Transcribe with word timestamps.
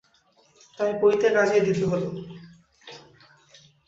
তাই 0.77 0.91
পইতে 0.99 1.27
কাজেই 1.35 1.61
দিতে 1.67 1.83
হল। 1.91 2.03